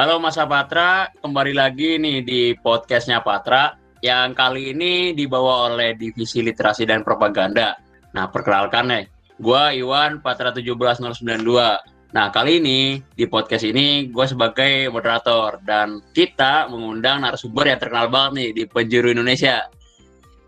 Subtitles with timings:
[0.00, 6.40] Halo Mas Patra, kembali lagi nih di podcastnya Patra yang kali ini dibawa oleh Divisi
[6.40, 7.76] Literasi dan Propaganda.
[8.16, 9.04] Nah, perkenalkan nih,
[9.36, 12.16] gue Iwan Patra 17092.
[12.16, 18.08] Nah, kali ini di podcast ini gue sebagai moderator dan kita mengundang narasumber yang terkenal
[18.08, 19.68] banget nih di penjuru Indonesia.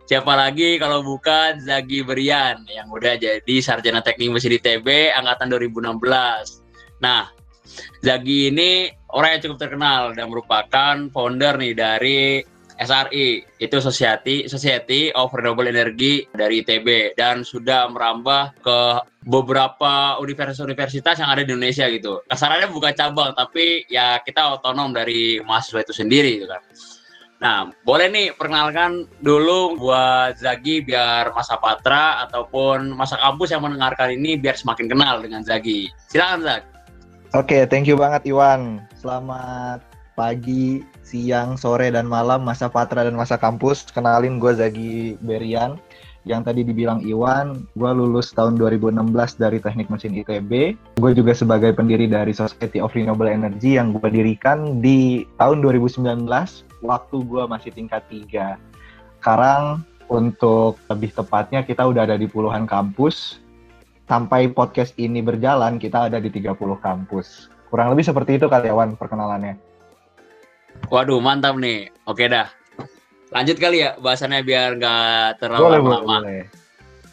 [0.09, 6.00] Siapa lagi kalau bukan Zagi Berian yang udah jadi sarjana teknik mesin ITB angkatan 2016.
[7.05, 7.29] Nah,
[8.00, 12.21] Zagi ini orang yang cukup terkenal dan merupakan founder nih dari
[12.81, 18.79] SRI itu Society Society of Renewable Energy dari ITB dan sudah merambah ke
[19.22, 22.25] beberapa universitas-universitas yang ada di Indonesia gitu.
[22.27, 26.63] Kasarannya bukan cabang tapi ya kita otonom dari mahasiswa itu sendiri gitu kan.
[27.43, 34.14] Nah, boleh nih perkenalkan dulu buat Zagi biar masa Patra ataupun masa kampus yang mendengarkan
[34.14, 35.91] ini biar semakin kenal dengan Zagi.
[36.06, 36.72] Silakan Zag.
[37.33, 38.84] Oke, okay, thank you banget Iwan.
[38.92, 39.81] Selamat
[40.12, 43.88] pagi, siang, sore, dan malam masa Patra dan masa kampus.
[43.88, 45.80] Kenalin gue Zagi Berian.
[46.28, 50.77] Yang tadi dibilang Iwan, gue lulus tahun 2016 dari Teknik Mesin ITB.
[51.00, 56.05] Gue juga sebagai pendiri dari Society of Renewable Energy yang gue dirikan di tahun 2019
[56.84, 58.60] waktu gue masih tingkat 3.
[59.25, 59.80] Sekarang
[60.12, 63.41] untuk lebih tepatnya kita udah ada di puluhan kampus
[64.06, 67.50] sampai podcast ini berjalan kita ada di 30 kampus.
[67.72, 69.56] Kurang lebih seperti itu kali ya Wan perkenalannya.
[70.92, 71.89] Waduh mantap nih.
[72.05, 72.48] Oke dah.
[73.33, 76.19] Lanjut kali ya bahasannya biar nggak terlalu lama.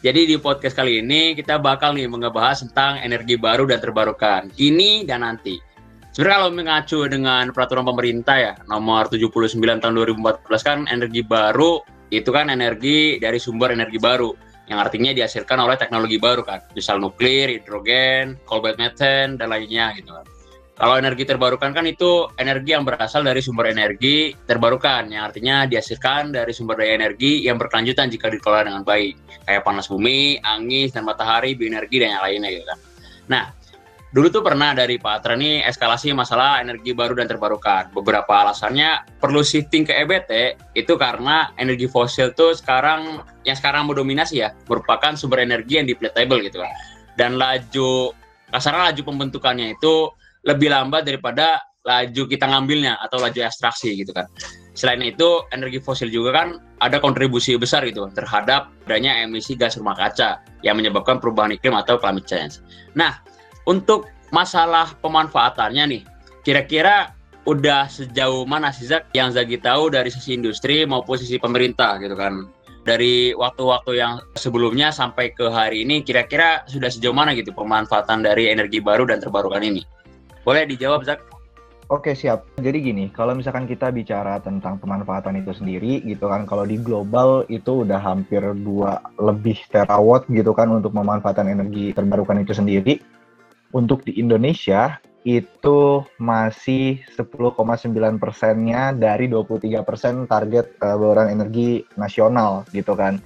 [0.00, 4.48] Jadi di podcast kali ini kita bakal nih ngebahas tentang energi baru dan terbarukan.
[4.56, 5.60] Ini dan nanti.
[6.10, 12.28] Sebenarnya kalau mengacu dengan peraturan pemerintah ya nomor 79 tahun 2014 kan energi baru itu
[12.34, 14.34] kan energi dari sumber energi baru
[14.70, 20.14] yang artinya dihasilkan oleh teknologi baru kan, misal nuklir, hidrogen, bed methane dan lainnya gitu
[20.14, 20.22] kan.
[20.80, 26.32] Kalau energi terbarukan kan itu energi yang berasal dari sumber energi terbarukan, yang artinya dihasilkan
[26.32, 31.04] dari sumber daya energi yang berkelanjutan jika dikelola dengan baik, kayak panas bumi, angin, dan
[31.04, 32.78] matahari, bioenergi dan yang lainnya gitu kan.
[33.28, 33.44] Nah,
[34.10, 37.94] dulu tuh pernah dari Pak Atra nih eskalasi masalah energi baru dan terbarukan.
[37.94, 44.42] Beberapa alasannya perlu shifting ke EBT itu karena energi fosil tuh sekarang yang sekarang mendominasi
[44.42, 46.70] ya merupakan sumber energi yang depletable gitu kan.
[47.14, 48.10] Dan laju
[48.50, 50.10] kasarnya laju pembentukannya itu
[50.42, 54.28] lebih lambat daripada laju kita ngambilnya atau laju ekstraksi gitu kan.
[54.76, 59.96] Selain itu, energi fosil juga kan ada kontribusi besar gitu terhadap adanya emisi gas rumah
[59.96, 62.64] kaca yang menyebabkan perubahan iklim atau climate change.
[62.96, 63.20] Nah,
[63.66, 66.02] untuk masalah pemanfaatannya nih,
[66.46, 67.12] kira-kira
[67.48, 72.14] udah sejauh mana sih Zak yang Zagi tahu dari sisi industri maupun sisi pemerintah gitu
[72.14, 72.46] kan?
[72.80, 78.48] Dari waktu-waktu yang sebelumnya sampai ke hari ini, kira-kira sudah sejauh mana gitu pemanfaatan dari
[78.48, 79.84] energi baru dan terbarukan ini?
[80.48, 81.20] Boleh dijawab Zak?
[81.90, 82.46] Oke siap.
[82.62, 87.42] Jadi gini, kalau misalkan kita bicara tentang pemanfaatan itu sendiri, gitu kan, kalau di global
[87.50, 93.02] itu udah hampir dua lebih terawatt gitu kan untuk pemanfaatan energi terbarukan itu sendiri
[93.70, 94.98] untuk di Indonesia
[95.28, 97.52] itu masih 10,9
[98.16, 103.20] persennya dari 23 persen target uh, bauran energi nasional gitu kan.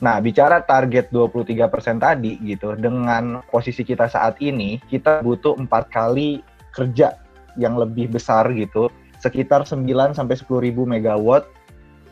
[0.00, 5.92] Nah, bicara target 23 persen tadi gitu, dengan posisi kita saat ini, kita butuh empat
[5.92, 6.40] kali
[6.72, 7.20] kerja
[7.60, 8.88] yang lebih besar gitu,
[9.20, 11.44] sekitar 9 sampai 10 ribu megawatt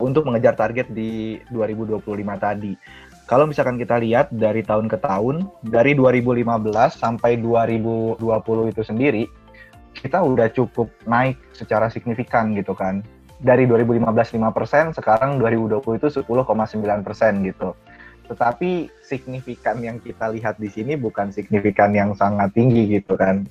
[0.03, 2.05] untuk mengejar target di 2025
[2.39, 2.73] tadi
[3.29, 6.49] kalau misalkan kita lihat dari tahun ke tahun, dari 2015
[6.97, 8.25] sampai 2020
[8.73, 9.29] itu sendiri,
[9.93, 13.05] kita udah cukup naik secara signifikan gitu kan.
[13.45, 17.77] Dari 2015 5%, sekarang 2020 itu 10,9% gitu.
[18.33, 18.71] Tetapi
[19.05, 23.45] signifikan yang kita lihat di sini bukan signifikan yang sangat tinggi gitu kan.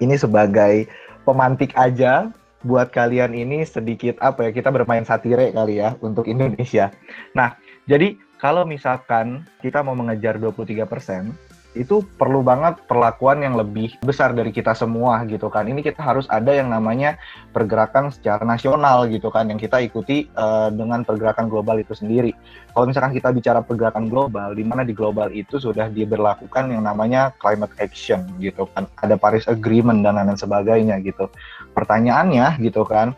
[0.00, 0.88] Ini sebagai
[1.28, 2.32] pemantik aja
[2.64, 6.88] buat kalian ini sedikit apa ya kita bermain satire kali ya untuk Indonesia.
[7.36, 11.30] Nah, jadi kalau misalkan kita mau mengejar 23 persen,
[11.72, 15.64] itu perlu banget perlakuan yang lebih besar dari kita semua gitu kan.
[15.64, 17.16] Ini kita harus ada yang namanya
[17.54, 22.36] pergerakan secara nasional gitu kan yang kita ikuti uh, dengan pergerakan global itu sendiri.
[22.74, 27.32] Kalau misalkan kita bicara pergerakan global, di mana di global itu sudah diberlakukan yang namanya
[27.40, 28.84] climate action gitu kan.
[29.00, 31.30] Ada Paris Agreement dan lain-lain sebagainya gitu.
[31.72, 33.16] Pertanyaannya gitu kan,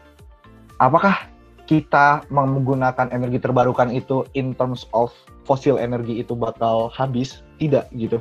[0.78, 1.33] apakah
[1.64, 5.08] kita menggunakan energi terbarukan itu in terms of
[5.48, 8.20] fosil energi itu bakal habis tidak gitu.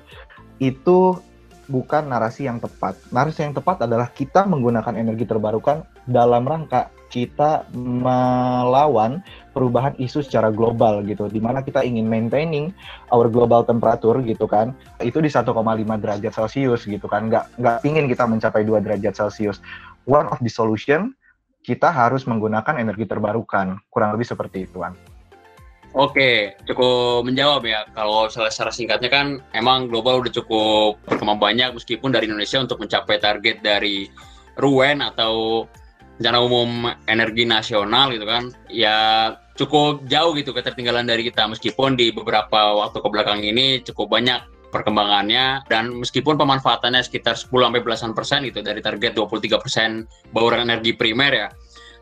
[0.63, 1.19] Itu
[1.67, 2.99] bukan narasi yang tepat.
[3.11, 9.21] Narasi yang tepat adalah kita menggunakan energi terbarukan dalam rangka kita melawan
[9.53, 11.29] perubahan isu secara global gitu.
[11.29, 12.73] Di mana kita ingin maintaining
[13.13, 14.73] our global temperature gitu kan.
[14.97, 15.53] Itu di 1,5
[15.99, 17.29] derajat celcius gitu kan.
[17.29, 19.61] Nggak nggak ingin kita mencapai 2 derajat celcius.
[20.09, 21.13] One of the solution
[21.63, 23.79] kita harus menggunakan energi terbarukan.
[23.87, 24.93] Kurang lebih seperti itu, Wan.
[25.93, 27.85] Oke, cukup menjawab ya.
[27.93, 33.21] Kalau secara singkatnya kan emang global udah cukup berkembang banyak meskipun dari Indonesia untuk mencapai
[33.21, 34.09] target dari
[34.57, 35.65] RUEN atau
[36.17, 36.69] rencana umum
[37.09, 43.01] energi nasional gitu kan ya cukup jauh gitu ketertinggalan dari kita meskipun di beberapa waktu
[43.01, 44.41] ke belakang ini cukup banyak
[44.73, 50.65] perkembangannya dan meskipun pemanfaatannya sekitar 10 sampai belasan persen gitu dari target 23 persen bauran
[50.65, 51.47] energi primer ya.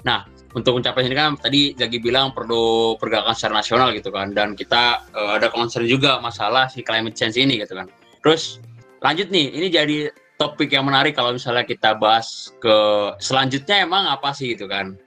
[0.07, 0.23] Nah,
[0.55, 5.03] untuk mencapai ini kan tadi Zagi bilang perlu pergerakan secara nasional gitu kan dan kita
[5.11, 7.91] uh, ada concern juga masalah si climate change ini gitu kan.
[8.23, 8.63] Terus
[9.03, 9.97] lanjut nih, ini jadi
[10.41, 12.75] topik yang menarik kalau misalnya kita bahas ke
[13.21, 14.97] selanjutnya emang apa sih gitu kan.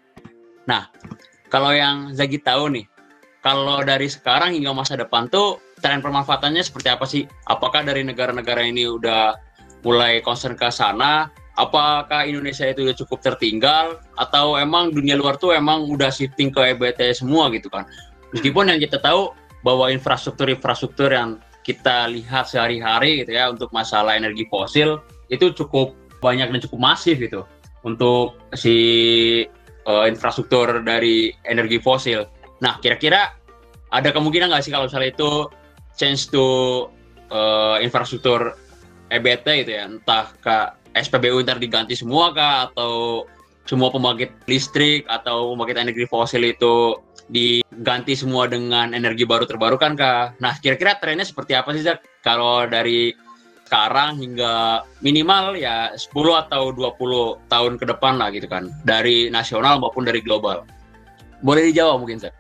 [0.64, 0.88] Nah,
[1.50, 2.87] kalau yang Zagi tahu nih,
[3.44, 7.29] kalau dari sekarang hingga masa depan tuh tren pemanfaatannya seperti apa sih?
[7.45, 9.37] Apakah dari negara-negara ini udah
[9.85, 15.55] mulai concern ke sana apakah Indonesia itu udah cukup tertinggal atau emang dunia luar tuh
[15.55, 17.87] emang udah shifting ke EBT semua gitu kan
[18.35, 19.31] meskipun yang kita tahu
[19.63, 25.01] bahwa infrastruktur-infrastruktur yang kita lihat sehari-hari gitu ya untuk masalah energi fosil
[25.33, 27.49] itu cukup banyak dan cukup masif gitu
[27.85, 28.77] untuk si
[29.89, 32.25] uh, infrastruktur dari energi fosil.
[32.61, 33.33] Nah, kira-kira
[33.93, 35.31] ada kemungkinan nggak sih kalau misalnya itu
[35.94, 36.88] change to
[37.31, 38.58] uh, infrastruktur
[39.11, 40.56] EBT gitu ya, entah ke
[40.94, 43.25] SPBU ntar diganti semua kah atau
[43.64, 47.00] semua pembangkit listrik atau pembangkit energi fosil itu
[47.32, 50.37] diganti semua dengan energi baru terbarukan kah?
[50.38, 52.05] Nah, kira-kira trennya seperti apa sih, Zak?
[52.20, 53.17] Kalau dari
[53.64, 56.12] sekarang hingga minimal ya 10
[56.47, 60.69] atau 20 tahun ke depan lah gitu kan, dari nasional maupun dari global.
[61.40, 62.37] Boleh dijawab mungkin, Zak?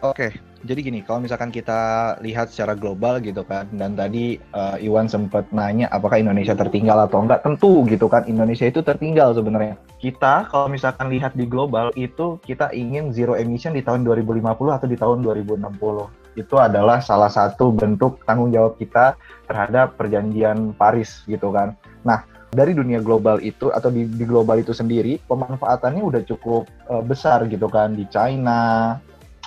[0.00, 0.32] Oke,
[0.64, 5.44] jadi gini, kalau misalkan kita lihat secara global gitu kan, dan tadi uh, Iwan sempat
[5.52, 9.76] nanya apakah Indonesia tertinggal atau enggak, tentu gitu kan, Indonesia itu tertinggal sebenarnya.
[10.00, 14.40] Kita kalau misalkan lihat di global itu kita ingin zero emission di tahun 2050
[14.72, 16.40] atau di tahun 2060.
[16.40, 21.76] Itu adalah salah satu bentuk tanggung jawab kita terhadap perjanjian Paris gitu kan.
[22.08, 22.24] Nah,
[22.54, 27.44] dari dunia global itu atau di, di global itu sendiri pemanfaatannya udah cukup uh, besar
[27.50, 28.96] gitu kan di China,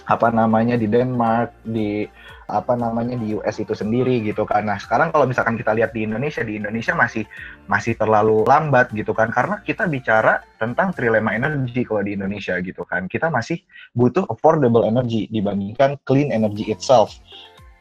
[0.08, 2.08] apa namanya di Denmark, di
[2.48, 4.64] apa namanya di US itu sendiri gitu kan.
[4.64, 7.28] Nah, sekarang kalau misalkan kita lihat di Indonesia, di Indonesia masih
[7.68, 12.88] masih terlalu lambat gitu kan karena kita bicara tentang trilema energi kalau di Indonesia gitu
[12.88, 13.12] kan.
[13.12, 13.60] Kita masih
[13.92, 17.20] butuh affordable energy dibandingkan clean energy itself.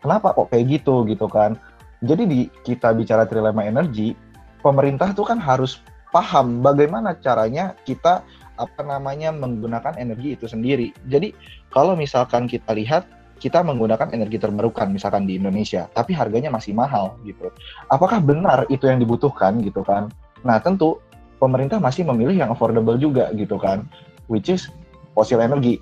[0.03, 1.55] Kenapa kok kayak gitu gitu kan?
[2.03, 4.19] Jadi di kita bicara trilema energi,
[4.67, 5.79] pemerintah tuh kan harus
[6.11, 8.27] paham bagaimana caranya kita
[8.57, 10.93] apa namanya menggunakan energi itu sendiri.
[11.09, 11.33] Jadi
[11.71, 13.05] kalau misalkan kita lihat
[13.37, 17.53] kita menggunakan energi terbarukan misalkan di Indonesia, tapi harganya masih mahal gitu.
[17.93, 20.09] Apakah benar itu yang dibutuhkan gitu kan?
[20.41, 21.05] Nah, tentu
[21.37, 23.85] pemerintah masih memilih yang affordable juga gitu kan,
[24.33, 24.73] which is
[25.13, 25.77] fosil energi.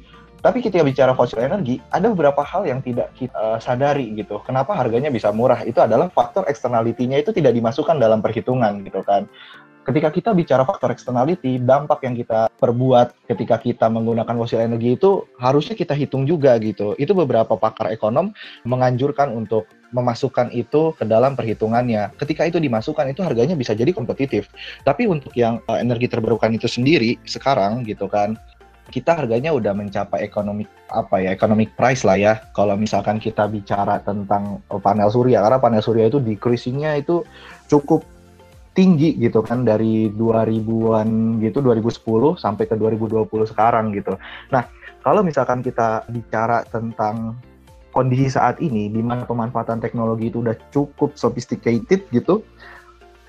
[0.45, 4.43] Tapi kita bicara fosil energi, ada beberapa hal yang tidak kita uh, sadari gitu.
[4.45, 5.65] Kenapa harganya bisa murah?
[5.65, 9.25] Itu adalah faktor eksternalitinya itu tidak dimasukkan dalam perhitungan gitu kan
[9.85, 15.29] ketika kita bicara faktor externality, dampak yang kita perbuat ketika kita menggunakan fosil energi itu
[15.37, 16.97] harusnya kita hitung juga gitu.
[16.97, 18.33] Itu beberapa pakar ekonom
[18.65, 22.17] menganjurkan untuk memasukkan itu ke dalam perhitungannya.
[22.19, 24.51] Ketika itu dimasukkan itu harganya bisa jadi kompetitif.
[24.83, 28.35] Tapi untuk yang uh, energi terbarukan itu sendiri sekarang gitu kan
[28.93, 33.97] kita harganya udah mencapai ekonomik apa ya ekonomik price lah ya kalau misalkan kita bicara
[34.05, 37.25] tentang panel surya karena panel surya itu decreasingnya itu
[37.73, 38.05] cukup
[38.75, 44.19] tinggi gitu kan dari 2000-an gitu 2010 sampai ke 2020 sekarang gitu.
[44.51, 44.67] Nah,
[45.01, 47.39] kalau misalkan kita bicara tentang
[47.95, 52.43] kondisi saat ini di mana pemanfaatan teknologi itu udah cukup sophisticated gitu,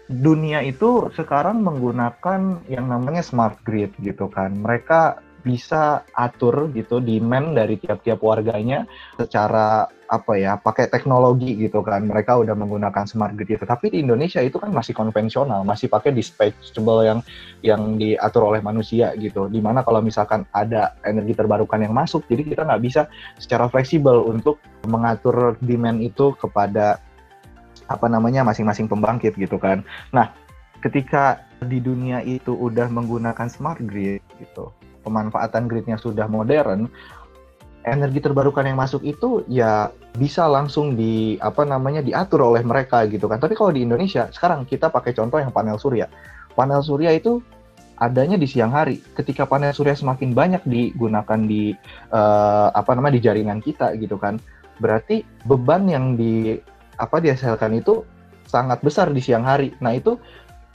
[0.10, 4.58] dunia itu sekarang menggunakan yang namanya smart grid gitu kan.
[4.58, 12.02] Mereka bisa atur gitu demand dari tiap-tiap warganya secara apa ya pakai teknologi gitu kan.
[12.10, 13.66] Mereka udah menggunakan smart grid itu.
[13.66, 17.20] Tapi di Indonesia itu kan masih konvensional masih pakai dispatchable yang
[17.62, 19.46] yang diatur oleh manusia gitu.
[19.46, 23.06] Di mana kalau misalkan ada energi terbarukan yang masuk jadi kita nggak bisa
[23.38, 24.58] secara fleksibel untuk
[24.90, 26.98] mengatur demand itu kepada
[27.86, 29.86] apa namanya masing-masing pembangkit gitu kan.
[30.10, 30.34] Nah
[30.82, 34.70] ketika di dunia itu udah menggunakan smart grid gitu
[35.06, 36.90] pemanfaatan gridnya sudah modern,
[37.86, 43.30] energi terbarukan yang masuk itu ya bisa langsung di apa namanya diatur oleh mereka gitu
[43.30, 43.38] kan.
[43.38, 46.10] Tapi kalau di Indonesia sekarang kita pakai contoh yang panel surya.
[46.58, 47.40] Panel surya itu
[48.02, 49.00] adanya di siang hari.
[49.14, 51.78] Ketika panel surya semakin banyak digunakan di
[52.12, 54.42] uh, apa namanya di jaringan kita gitu kan.
[54.82, 56.60] Berarti beban yang di
[57.00, 58.04] apa dihasilkan itu
[58.50, 59.72] sangat besar di siang hari.
[59.80, 60.20] Nah, itu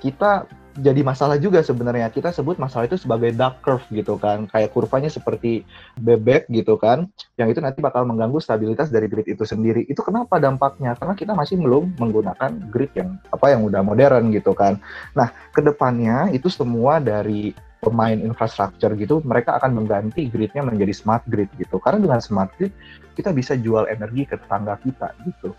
[0.01, 0.49] kita
[0.81, 2.09] jadi masalah juga sebenarnya.
[2.09, 4.49] Kita sebut masalah itu sebagai dark curve gitu kan.
[4.49, 5.63] Kayak kurvanya seperti
[6.01, 7.07] bebek gitu kan.
[7.37, 9.85] Yang itu nanti bakal mengganggu stabilitas dari grid itu sendiri.
[9.87, 10.97] Itu kenapa dampaknya?
[10.97, 14.81] Karena kita masih belum menggunakan grid yang apa yang udah modern gitu kan.
[15.13, 21.25] Nah, ke depannya itu semua dari pemain infrastruktur gitu, mereka akan mengganti gridnya menjadi smart
[21.29, 21.81] grid gitu.
[21.81, 22.73] Karena dengan smart grid
[23.17, 25.53] kita bisa jual energi ke tetangga kita gitu.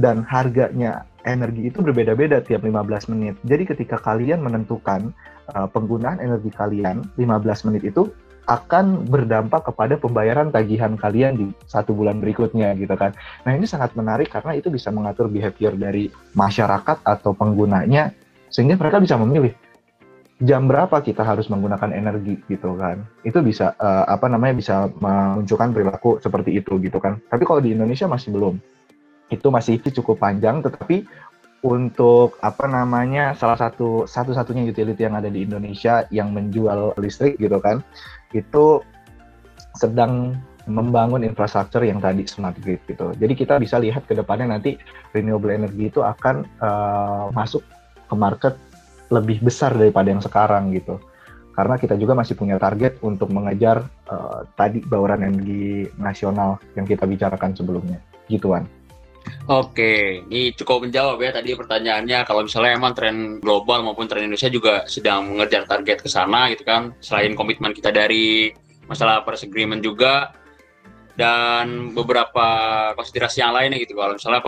[0.00, 3.36] Dan harganya energi itu berbeda-beda tiap 15 menit.
[3.44, 5.12] Jadi ketika kalian menentukan
[5.52, 8.08] uh, penggunaan energi kalian 15 menit itu
[8.48, 13.12] akan berdampak kepada pembayaran tagihan kalian di satu bulan berikutnya gitu kan.
[13.44, 18.10] Nah ini sangat menarik karena itu bisa mengatur behavior dari masyarakat atau penggunanya
[18.50, 19.54] sehingga mereka bisa memilih
[20.40, 25.76] jam berapa kita harus menggunakan energi gitu kan itu bisa uh, apa namanya bisa memunculkan
[25.76, 28.56] perilaku seperti itu gitu kan tapi kalau di Indonesia masih belum
[29.30, 31.06] itu masih cukup panjang tetapi
[31.60, 37.60] untuk apa namanya salah satu satu-satunya utility yang ada di Indonesia yang menjual listrik gitu
[37.60, 37.84] kan
[38.32, 38.80] itu
[39.76, 43.12] sedang membangun infrastruktur yang tadi smart grid gitu.
[43.16, 44.76] Jadi kita bisa lihat ke depannya nanti
[45.10, 47.64] renewable energy itu akan uh, masuk
[48.06, 48.54] ke market
[49.10, 51.00] lebih besar daripada yang sekarang gitu.
[51.50, 57.04] Karena kita juga masih punya target untuk mengejar uh, tadi bauran energi nasional yang kita
[57.04, 57.98] bicarakan sebelumnya.
[58.30, 58.79] Gituan.
[59.50, 62.22] Oke, ini cukup menjawab ya tadi pertanyaannya.
[62.22, 66.62] Kalau misalnya emang tren global maupun tren Indonesia juga sedang mengejar target ke sana gitu
[66.62, 66.94] kan.
[67.02, 68.54] Selain komitmen kita dari
[68.86, 70.30] masalah Paris Agreement juga
[71.18, 72.46] dan beberapa
[72.94, 73.98] konsiderasi yang lainnya gitu.
[73.98, 74.40] Kalau misalnya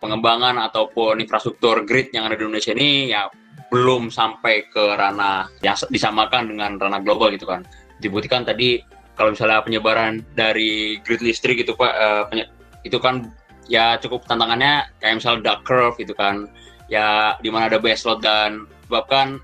[0.00, 3.28] pengembangan ataupun infrastruktur grid yang ada di Indonesia ini ya
[3.68, 7.64] belum sampai ke ranah yang disamakan dengan ranah global gitu kan.
[8.00, 8.80] Dibuktikan tadi
[9.12, 12.24] kalau misalnya penyebaran dari grid listrik itu Pak uh,
[12.84, 13.28] itu kan
[13.70, 16.48] ya cukup tantangannya kayak misalnya dark curve gitu kan.
[16.92, 19.40] Ya di mana ada baseload dan sebabkan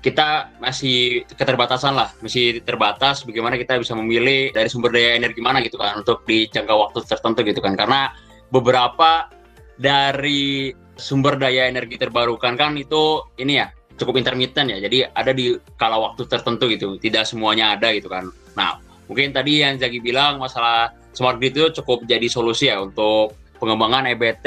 [0.00, 5.60] kita masih keterbatasan lah, masih terbatas bagaimana kita bisa memilih dari sumber daya energi mana
[5.60, 7.76] gitu kan untuk di jangka waktu tertentu gitu kan.
[7.76, 8.08] Karena
[8.48, 9.28] beberapa
[9.76, 13.68] dari sumber daya energi terbarukan kan itu ini ya
[14.00, 14.78] cukup intermittent ya.
[14.80, 16.96] Jadi ada di kala waktu tertentu gitu.
[16.96, 18.32] Tidak semuanya ada gitu kan.
[18.56, 23.36] Nah, mungkin tadi yang Zaki bilang masalah smart grid itu cukup jadi solusi ya untuk
[23.60, 24.46] pengembangan EBT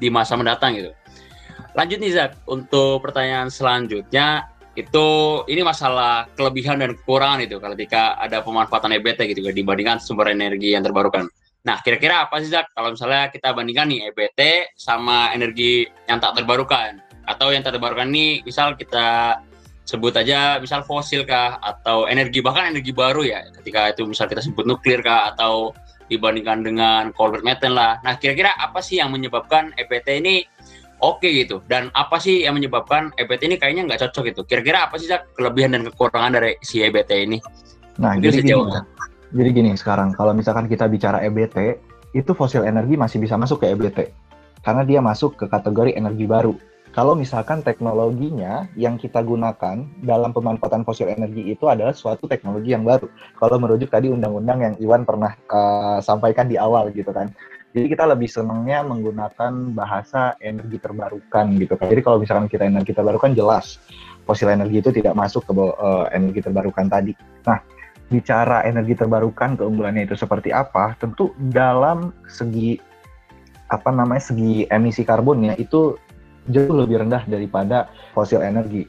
[0.00, 0.90] di masa mendatang gitu.
[1.76, 5.06] Lanjut nih Zak, untuk pertanyaan selanjutnya itu
[5.48, 10.84] ini masalah kelebihan dan kekurangan itu ketika ada pemanfaatan EBT gitu dibandingkan sumber energi yang
[10.84, 11.28] terbarukan.
[11.68, 16.36] Nah, kira-kira apa sih Zak kalau misalnya kita bandingkan nih EBT sama energi yang tak
[16.38, 17.00] terbarukan?
[17.26, 19.40] Atau yang terbarukan ini misal kita
[19.86, 24.42] sebut aja misal fosil kah atau energi bahkan energi baru ya ketika itu misal kita
[24.42, 25.70] sebut nuklir kah atau
[26.06, 27.98] dibandingkan dengan coal methane lah.
[28.02, 30.46] Nah, kira-kira apa sih yang menyebabkan EBT ini
[31.04, 34.40] oke okay gitu dan apa sih yang menyebabkan EBT ini kayaknya nggak cocok gitu?
[34.46, 37.38] Kira-kira apa sih kelebihan dan kekurangan dari si EBT ini?
[37.96, 38.52] Nah, jadi gini,
[39.32, 41.80] jadi gini sekarang, kalau misalkan kita bicara EBT,
[42.14, 44.12] itu fosil energi masih bisa masuk ke EBT.
[44.62, 46.54] Karena dia masuk ke kategori energi baru.
[46.96, 52.88] Kalau misalkan teknologinya yang kita gunakan dalam pemanfaatan fosil energi itu adalah suatu teknologi yang
[52.88, 53.04] baru.
[53.36, 57.28] Kalau merujuk tadi undang-undang yang Iwan pernah uh, sampaikan di awal gitu kan.
[57.76, 61.92] Jadi kita lebih senangnya menggunakan bahasa energi terbarukan gitu kan.
[61.92, 63.76] Jadi kalau misalkan kita energi terbarukan jelas
[64.24, 67.12] fosil energi itu tidak masuk ke uh, energi terbarukan tadi.
[67.44, 67.60] Nah,
[68.08, 72.80] bicara energi terbarukan keunggulannya itu seperti apa, tentu dalam segi
[73.68, 75.98] apa namanya segi emisi karbonnya itu
[76.50, 78.86] jauh lebih rendah daripada fosil energi.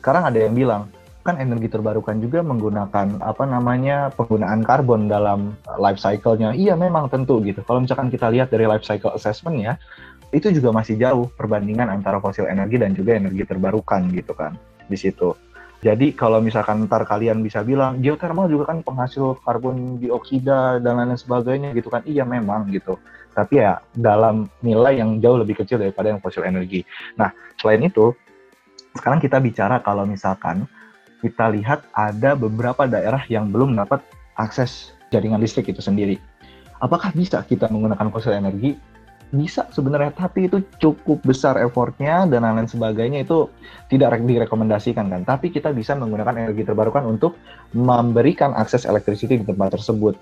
[0.00, 0.82] Sekarang ada yang bilang
[1.26, 6.54] kan energi terbarukan juga menggunakan apa namanya penggunaan karbon dalam life cycle-nya.
[6.54, 7.66] Iya memang tentu gitu.
[7.66, 9.74] Kalau misalkan kita lihat dari life cycle assessment-nya
[10.30, 14.54] itu juga masih jauh perbandingan antara fosil energi dan juga energi terbarukan gitu kan
[14.86, 15.34] di situ.
[15.84, 21.14] Jadi kalau misalkan ntar kalian bisa bilang geothermal juga kan penghasil karbon dioksida dan lain
[21.14, 22.96] sebagainya gitu kan, iya memang gitu.
[23.36, 26.80] Tapi ya dalam nilai yang jauh lebih kecil daripada yang fosil energi.
[27.20, 27.28] Nah
[27.60, 28.16] selain itu,
[28.96, 30.64] sekarang kita bicara kalau misalkan
[31.20, 34.00] kita lihat ada beberapa daerah yang belum dapat
[34.40, 36.16] akses jaringan listrik itu sendiri.
[36.80, 38.96] Apakah bisa kita menggunakan fosil energi?
[39.34, 43.50] bisa sebenarnya tapi itu cukup besar effortnya dan lain-lain sebagainya itu
[43.90, 47.34] tidak direkomendasikan kan tapi kita bisa menggunakan energi terbarukan untuk
[47.74, 50.14] memberikan akses electricity di tempat tersebut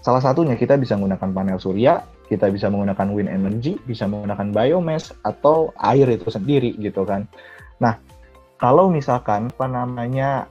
[0.00, 2.00] salah satunya kita bisa menggunakan panel surya
[2.32, 7.28] kita bisa menggunakan wind energy bisa menggunakan biomass atau air itu sendiri gitu kan
[7.76, 8.00] nah
[8.56, 10.48] kalau misalkan apa namanya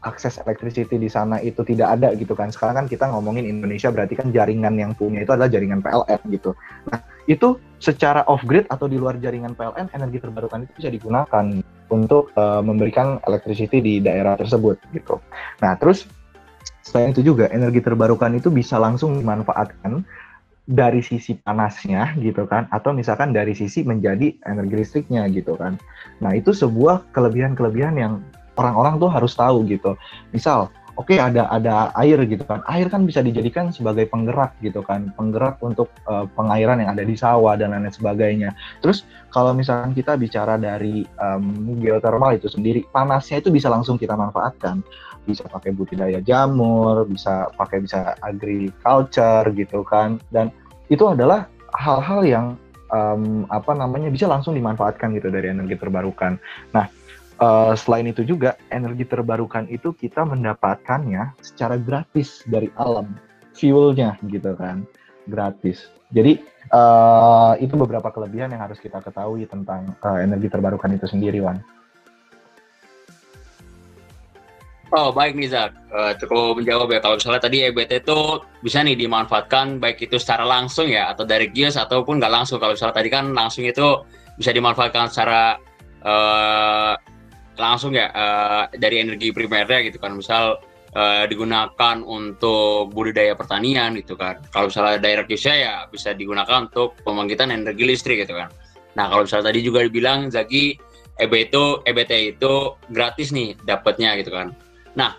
[0.00, 2.48] akses electricity di sana itu tidak ada gitu kan.
[2.48, 6.56] Sekarang kan kita ngomongin Indonesia berarti kan jaringan yang punya itu adalah jaringan PLN gitu.
[6.88, 11.46] Nah, itu secara off grid atau di luar jaringan PLN energi terbarukan itu bisa digunakan.
[11.90, 15.18] untuk uh, memberikan electricity di daerah tersebut gitu.
[15.58, 16.06] Nah, terus
[16.86, 20.06] selain itu juga energi terbarukan itu bisa langsung dimanfaatkan
[20.70, 25.74] dari sisi panasnya gitu kan atau misalkan dari sisi menjadi energi listriknya gitu kan.
[26.22, 28.22] Nah, itu sebuah kelebihan-kelebihan yang
[28.54, 29.98] orang-orang tuh harus tahu gitu.
[30.30, 32.60] Misal oke okay, ada ada air gitu kan.
[32.68, 35.10] Air kan bisa dijadikan sebagai penggerak gitu kan.
[35.18, 38.54] Penggerak untuk uh, pengairan yang ada di sawah dan lain sebagainya.
[38.84, 44.14] Terus kalau misalkan kita bicara dari um, geothermal itu sendiri panasnya itu bisa langsung kita
[44.14, 44.84] manfaatkan.
[45.24, 50.20] Bisa pakai budidaya jamur bisa pakai bisa agriculture gitu kan.
[50.28, 50.52] Dan
[50.90, 52.46] itu adalah hal-hal yang
[52.90, 56.36] um, apa namanya bisa langsung dimanfaatkan gitu dari energi terbarukan
[56.74, 56.90] nah
[57.40, 63.14] uh, selain itu juga energi terbarukan itu kita mendapatkannya secara gratis dari alam
[63.54, 64.84] fuelnya gitu kan
[65.30, 66.42] gratis jadi
[66.74, 71.62] uh, itu beberapa kelebihan yang harus kita ketahui tentang uh, energi terbarukan itu sendiri Wan.
[74.90, 76.98] Oh baik nih Zak, uh, cukup menjawab ya.
[76.98, 81.46] Kalau misalnya tadi EBT itu bisa nih dimanfaatkan baik itu secara langsung ya atau dari
[81.54, 82.58] gears ataupun nggak langsung.
[82.58, 84.02] Kalau misalnya tadi kan langsung itu
[84.34, 85.62] bisa dimanfaatkan secara
[86.02, 86.98] uh,
[87.54, 90.18] langsung ya uh, dari energi primernya gitu kan.
[90.18, 90.58] Misal
[90.98, 94.42] uh, digunakan untuk budidaya pertanian gitu kan.
[94.50, 98.50] Kalau misalnya daerah desa ya bisa digunakan untuk pembangkitan energi listrik gitu kan.
[98.98, 100.74] Nah kalau misalnya tadi juga dibilang Zaki
[101.14, 104.50] EB itu EBT itu gratis nih dapatnya gitu kan
[104.94, 105.16] nah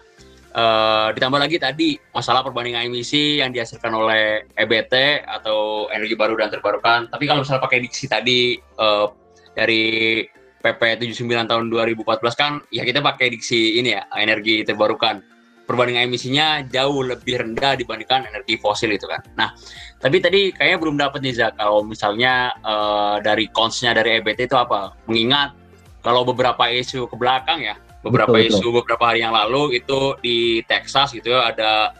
[0.55, 6.51] uh, ditambah lagi tadi masalah perbandingan emisi yang dihasilkan oleh EBT atau energi baru dan
[6.51, 9.07] terbarukan tapi kalau misalnya pakai diksi tadi uh,
[9.55, 10.23] dari
[10.61, 10.81] PP
[11.17, 12.05] 79 tahun 2014
[12.37, 15.25] kan ya kita pakai diksi ini ya energi terbarukan
[15.71, 19.23] perbandingan emisinya jauh lebih rendah dibandingkan energi fosil itu kan.
[19.39, 19.55] Nah,
[20.03, 24.57] tapi tadi kayaknya belum dapat nih Zak kalau misalnya uh, dari konsnya dari EBT itu
[24.59, 24.91] apa?
[25.07, 25.55] Mengingat
[26.03, 28.75] kalau beberapa isu ke belakang ya, beberapa betul, isu betul.
[28.81, 31.93] beberapa hari yang lalu itu di Texas gitu ya ada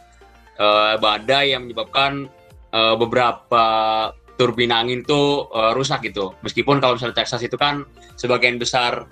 [0.58, 2.26] uh, badai yang menyebabkan
[2.74, 3.66] uh, beberapa
[4.42, 6.34] turbin angin itu uh, rusak gitu.
[6.42, 7.86] Meskipun kalau misalnya Texas itu kan
[8.18, 9.06] sebagian besar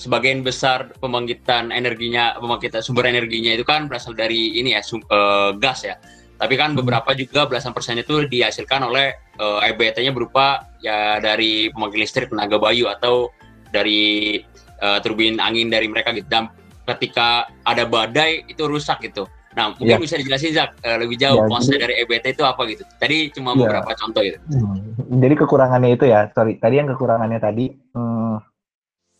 [0.00, 5.52] sebagian besar pembangkitan energinya pembangkitan sumber energinya itu kan berasal dari ini ya sum, uh,
[5.60, 6.00] gas ya.
[6.40, 6.80] Tapi kan hmm.
[6.82, 12.28] beberapa juga belasan persen itu dihasilkan oleh uh, eh, EBT-nya berupa ya dari pembangkit listrik
[12.32, 13.30] tenaga bayu atau
[13.70, 14.40] dari
[14.82, 16.26] uh, turbin angin dari mereka gitu.
[16.26, 16.50] Dan
[16.84, 19.30] ketika ada badai itu rusak gitu.
[19.52, 20.00] Nah, mungkin ya.
[20.00, 22.82] bisa dijelasin Zak uh, lebih jauh ya, konsep dari EBT itu apa gitu.
[22.96, 23.68] Tadi cuma ya.
[23.68, 24.40] beberapa contoh gitu.
[24.48, 25.20] Hmm.
[25.20, 26.56] Jadi kekurangannya itu ya, sorry.
[26.56, 28.34] Tadi yang kekurangannya tadi hmm,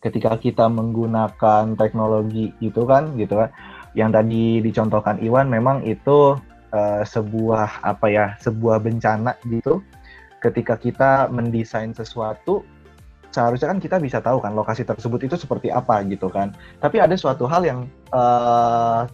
[0.01, 3.53] ketika kita menggunakan teknologi itu kan, gitu kan,
[3.93, 6.33] yang tadi dicontohkan Iwan memang itu
[6.73, 9.85] uh, sebuah apa ya, sebuah bencana gitu.
[10.41, 12.65] Ketika kita mendesain sesuatu,
[13.33, 16.53] seharusnya kan kita bisa tahu kan lokasi tersebut itu seperti apa gitu kan.
[16.77, 19.09] Tapi ada suatu hal yang uh,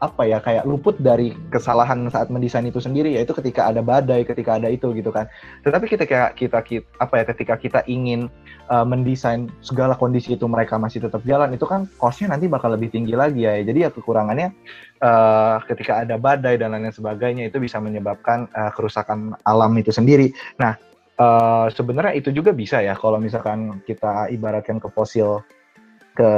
[0.00, 4.56] apa ya kayak luput dari kesalahan saat mendesain itu sendiri yaitu ketika ada badai ketika
[4.56, 5.28] ada itu gitu kan.
[5.60, 8.32] Tetapi ketika kita, kita apa ya ketika kita ingin
[8.72, 12.88] uh, mendesain segala kondisi itu mereka masih tetap jalan itu kan costnya nanti bakal lebih
[12.88, 13.60] tinggi lagi ya.
[13.60, 14.56] Jadi ya kekurangannya
[15.04, 20.32] uh, ketika ada badai dan lain sebagainya itu bisa menyebabkan uh, kerusakan alam itu sendiri.
[20.56, 20.80] Nah
[21.20, 25.44] uh, sebenarnya itu juga bisa ya kalau misalkan kita ibaratkan ke fosil
[26.16, 26.30] ke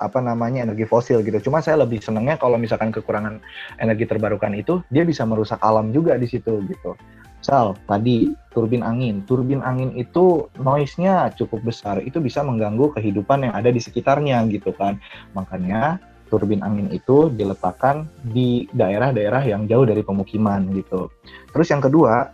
[0.00, 1.50] apa namanya energi fosil gitu.
[1.50, 3.42] Cuma saya lebih senengnya kalau misalkan kekurangan
[3.82, 6.96] energi terbarukan itu dia bisa merusak alam juga di situ gitu.
[7.40, 13.54] Misal tadi turbin angin, turbin angin itu noise-nya cukup besar, itu bisa mengganggu kehidupan yang
[13.56, 15.00] ada di sekitarnya gitu kan.
[15.32, 15.96] Makanya
[16.28, 21.08] turbin angin itu diletakkan di daerah-daerah yang jauh dari pemukiman gitu.
[21.50, 22.28] Terus yang kedua,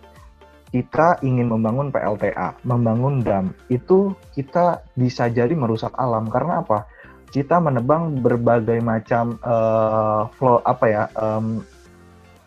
[0.74, 6.86] kita ingin membangun PLTA, membangun dam, itu kita bisa jadi merusak alam karena apa?
[7.30, 11.02] Kita menebang berbagai macam uh, flow apa ya?
[11.14, 11.62] Um,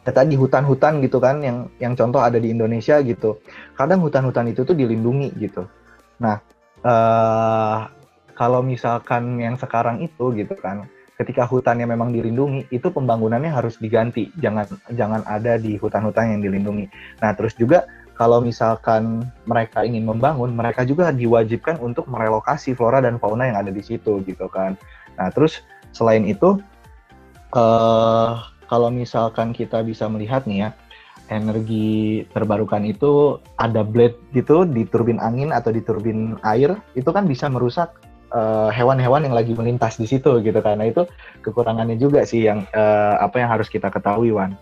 [0.09, 3.39] tadi hutan-hutan gitu kan yang yang contoh ada di Indonesia gitu.
[3.77, 5.69] Kadang hutan-hutan itu tuh dilindungi gitu.
[6.19, 6.41] Nah,
[6.83, 7.87] uh,
[8.35, 10.87] kalau misalkan yang sekarang itu gitu kan,
[11.19, 14.31] ketika hutannya memang dilindungi, itu pembangunannya harus diganti.
[14.39, 16.87] Jangan jangan ada di hutan-hutan yang dilindungi.
[17.19, 17.83] Nah, terus juga
[18.19, 23.71] kalau misalkan mereka ingin membangun, mereka juga diwajibkan untuk merelokasi flora dan fauna yang ada
[23.71, 24.75] di situ gitu kan.
[25.15, 25.63] Nah terus
[25.95, 26.59] selain itu,
[27.55, 30.69] uh, kalau misalkan kita bisa melihat nih ya,
[31.31, 37.23] energi terbarukan itu ada blade gitu di turbin angin atau di turbin air, itu kan
[37.23, 38.01] bisa merusak
[38.33, 40.81] eh, hewan-hewan uh, yang lagi melintas di situ gitu kan.
[40.81, 41.05] Nah itu
[41.45, 44.57] kekurangannya juga sih yang uh, apa yang harus kita ketahui Wan.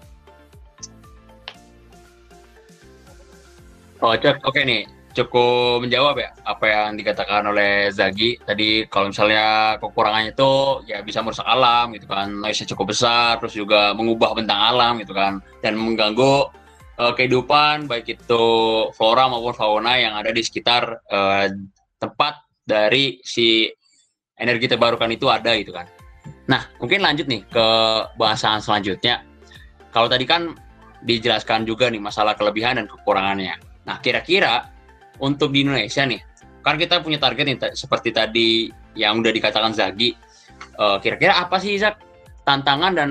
[4.02, 4.14] Oh.
[4.46, 4.86] Oke nih.
[5.18, 10.54] cukup menjawab ya apa yang dikatakan oleh Zagi tadi kalau misalnya kekurangannya itu
[10.86, 15.18] ya bisa merusak alam gitu kan noise cukup besar terus juga mengubah bentang alam gitu
[15.18, 16.54] kan dan mengganggu
[17.02, 18.46] uh, kehidupan baik itu
[18.94, 21.50] flora maupun fauna yang ada di sekitar uh,
[21.98, 23.66] tempat dari si
[24.38, 25.90] energi terbarukan itu ada gitu kan.
[26.46, 27.68] Nah mungkin lanjut nih ke
[28.22, 29.26] bahasan selanjutnya.
[29.90, 30.54] Kalau tadi kan
[31.02, 33.67] dijelaskan juga nih masalah kelebihan dan kekurangannya.
[33.88, 34.68] Nah kira-kira
[35.24, 36.22] untuk di Indonesia nih,
[36.62, 40.14] kan kita punya target nih seperti tadi yang udah dikatakan Zagi.
[40.78, 41.98] Uh, kira-kira apa sih Zak
[42.46, 43.10] tantangan dan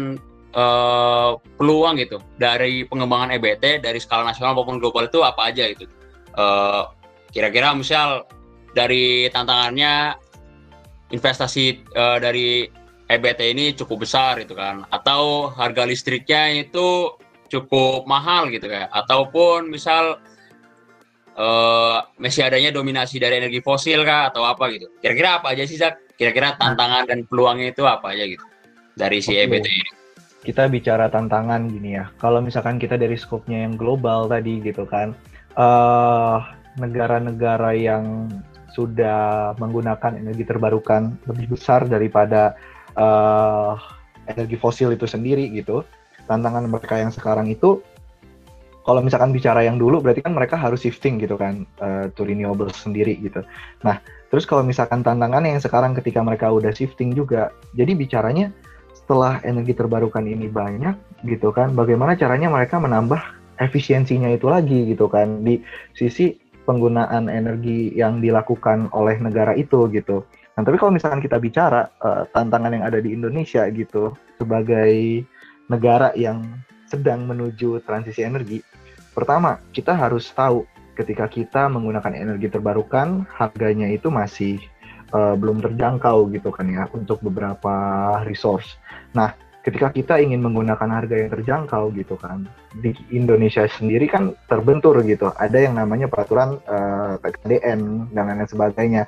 [0.55, 5.89] uh, peluang gitu dari pengembangan EBT dari skala nasional maupun global itu apa aja gitu?
[6.37, 6.87] Uh,
[7.33, 8.29] kira-kira misal
[8.77, 10.15] dari tantangannya
[11.11, 12.69] investasi uh, dari
[13.07, 17.15] EBT ini cukup besar gitu kan atau harga listriknya itu
[17.47, 20.19] cukup mahal gitu kayak ataupun misal
[21.37, 24.89] uh, masih adanya dominasi dari energi fosil kah atau apa gitu.
[24.99, 26.17] Kira-kira apa aja sih Zak?
[26.17, 28.45] Kira-kira tantangan dan peluangnya itu apa aja gitu
[28.97, 29.45] dari si okay.
[29.47, 29.91] EBT ini?
[30.43, 32.09] Kita bicara tantangan gini ya.
[32.17, 35.13] Kalau misalkan kita dari skopnya yang global tadi gitu kan,
[35.59, 36.41] uh,
[36.81, 38.31] negara-negara yang
[38.73, 42.53] sudah menggunakan energi terbarukan lebih besar daripada
[42.95, 43.75] uh,
[44.29, 45.83] energi fosil itu sendiri gitu.
[46.29, 47.81] Tantangan mereka yang sekarang itu
[48.87, 52.79] kalau misalkan bicara yang dulu berarti kan mereka harus shifting gitu kan uh, to renewables
[52.79, 53.43] sendiri gitu.
[53.83, 53.99] Nah,
[54.31, 58.55] terus kalau misalkan tantangannya yang sekarang ketika mereka udah shifting juga, jadi bicaranya
[58.95, 60.95] setelah energi terbarukan ini banyak
[61.27, 63.19] gitu kan, bagaimana caranya mereka menambah
[63.59, 65.59] efisiensinya itu lagi gitu kan di
[65.99, 70.23] sisi penggunaan energi yang dilakukan oleh negara itu gitu.
[70.55, 75.27] Nah, tapi kalau misalkan kita bicara uh, tantangan yang ada di Indonesia gitu sebagai
[75.67, 76.47] negara yang
[76.87, 78.63] sedang menuju transisi energi,
[79.17, 84.61] Pertama, kita harus tahu ketika kita menggunakan energi terbarukan, harganya itu masih
[85.17, 87.73] uh, belum terjangkau gitu kan ya untuk beberapa
[88.29, 88.77] resource.
[89.17, 89.33] Nah,
[89.65, 92.45] ketika kita ingin menggunakan harga yang terjangkau gitu kan,
[92.77, 95.33] di Indonesia sendiri kan terbentur gitu.
[95.33, 99.03] Ada yang namanya peraturan uh, eh, TKDN dan lain-lain sebagainya.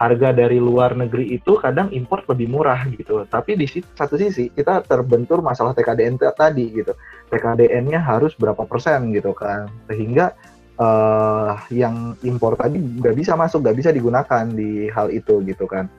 [0.00, 3.28] Harga dari luar negeri itu kadang import lebih murah gitu.
[3.28, 6.96] Tapi di satu sisi kita terbentur masalah TKDN tadi gitu.
[7.28, 9.68] TKDN-nya harus berapa persen gitu kan.
[9.92, 10.32] Sehingga
[10.80, 15.92] uh, yang impor tadi nggak bisa masuk nggak bisa digunakan di hal itu gitu kan.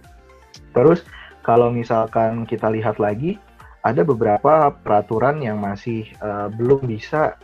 [0.74, 1.06] Terus
[1.46, 3.38] kalau misalkan kita lihat lagi
[3.86, 7.38] ada beberapa peraturan yang masih uh, belum bisa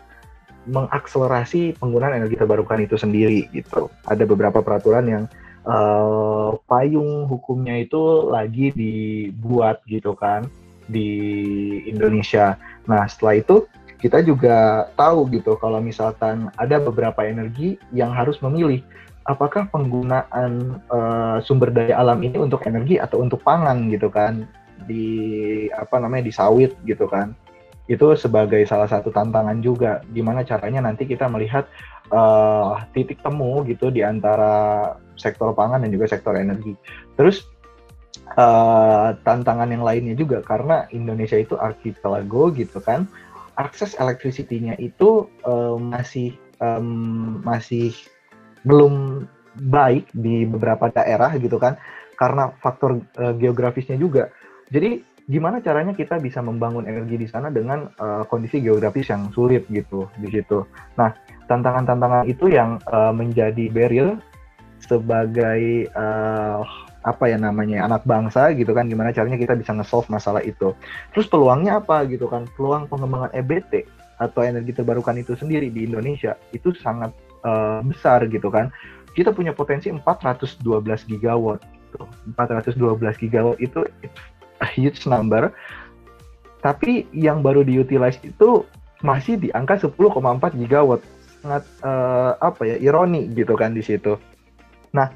[0.67, 3.87] mengakselerasi penggunaan energi terbarukan itu sendiri gitu.
[4.05, 5.23] Ada beberapa peraturan yang
[5.67, 10.47] uh, payung hukumnya itu lagi dibuat gitu kan
[10.87, 11.09] di
[11.85, 12.55] Indonesia.
[12.87, 13.67] Nah, setelah itu
[13.99, 18.79] kita juga tahu gitu kalau misalkan ada beberapa energi yang harus memilih
[19.27, 24.47] apakah penggunaan uh, sumber daya alam ini untuk energi atau untuk pangan gitu kan
[24.87, 27.33] di apa namanya di sawit gitu kan
[27.87, 31.67] itu sebagai salah satu tantangan juga gimana caranya nanti kita melihat
[32.11, 36.75] uh, titik temu gitu di antara sektor pangan dan juga sektor energi
[37.15, 37.47] terus
[38.35, 43.07] uh, tantangan yang lainnya juga karena Indonesia itu archipelago gitu kan
[43.57, 47.95] akses electricity-nya itu uh, masih um, masih
[48.67, 49.25] belum
[49.57, 51.79] baik di beberapa daerah gitu kan
[52.17, 54.29] karena faktor uh, geografisnya juga.
[54.69, 59.67] Jadi gimana caranya kita bisa membangun energi di sana dengan uh, kondisi geografis yang sulit
[59.67, 60.63] gitu di situ.
[60.95, 61.11] Nah,
[61.51, 64.15] tantangan-tantangan itu yang uh, menjadi barrier
[64.79, 66.63] sebagai uh,
[67.03, 70.71] apa ya namanya anak bangsa gitu kan gimana caranya kita bisa nge-solve masalah itu.
[71.11, 72.47] Terus peluangnya apa gitu kan?
[72.55, 73.83] Peluang pengembangan EBT
[74.23, 77.11] atau energi terbarukan itu sendiri di Indonesia itu sangat
[77.43, 78.71] uh, besar gitu kan.
[79.11, 80.63] Kita punya potensi 412
[81.11, 81.59] gigawatt.
[81.63, 82.03] Gitu.
[82.35, 83.83] 412 gigawatt itu
[84.65, 85.53] huge number.
[86.63, 88.65] Tapi yang baru diutilize itu
[89.05, 91.05] masih di angka 10,4 gigawatt.
[91.45, 94.17] Sangat uh, apa ya ironi gitu kan di situ.
[94.89, 95.13] Nah,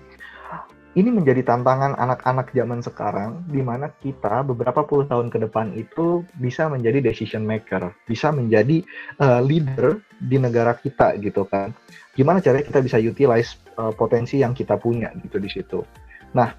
[0.91, 6.27] ini menjadi tantangan anak-anak zaman sekarang, di mana kita beberapa puluh tahun ke depan itu
[6.35, 8.83] bisa menjadi decision maker, bisa menjadi
[9.23, 11.71] uh, leader di negara kita gitu kan.
[12.11, 15.79] Gimana caranya kita bisa utilize uh, potensi yang kita punya gitu di situ.
[16.35, 16.51] Nah,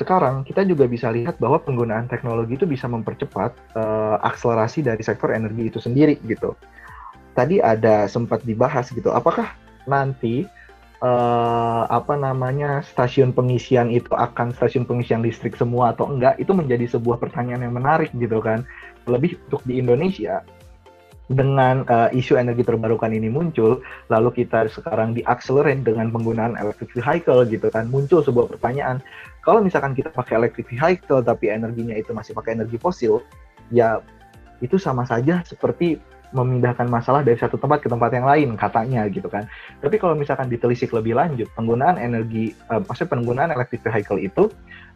[0.00, 5.28] sekarang kita juga bisa lihat bahwa penggunaan teknologi itu bisa mempercepat uh, akselerasi dari sektor
[5.36, 6.56] energi itu sendiri gitu.
[7.36, 9.52] Tadi ada sempat dibahas gitu, apakah
[9.84, 10.48] nanti
[11.04, 16.96] uh, apa namanya stasiun pengisian itu akan stasiun pengisian listrik semua atau enggak itu menjadi
[16.96, 18.64] sebuah pertanyaan yang menarik gitu kan
[19.08, 20.44] lebih untuk di Indonesia
[21.30, 23.78] dengan uh, isu energi terbarukan ini muncul,
[24.10, 28.98] lalu kita sekarang diakselerate dengan penggunaan electric vehicle gitu kan, muncul sebuah pertanyaan,
[29.40, 33.24] kalau misalkan kita pakai electric vehicle tapi energinya itu masih pakai energi fosil,
[33.72, 34.04] ya
[34.60, 35.96] itu sama saja seperti
[36.30, 39.50] memindahkan masalah dari satu tempat ke tempat yang lain katanya gitu kan.
[39.82, 44.46] Tapi kalau misalkan ditelisik lebih lanjut, penggunaan energi, uh, maksudnya penggunaan electric vehicle itu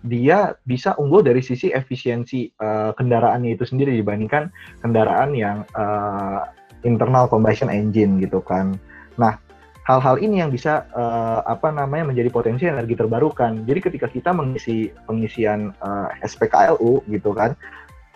[0.06, 6.46] dia bisa unggul dari sisi efisiensi uh, kendaraannya itu sendiri dibandingkan kendaraan yang uh,
[6.86, 8.78] internal combustion engine gitu kan.
[9.18, 9.40] Nah,
[9.84, 13.68] hal-hal ini yang bisa uh, apa namanya menjadi potensi energi terbarukan.
[13.68, 17.52] Jadi ketika kita mengisi pengisian uh, SPKLU gitu kan,